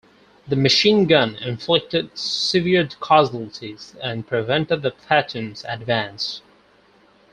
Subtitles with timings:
[0.47, 6.41] The machine gun inflicted severe casualties and prevented the platoon's advance.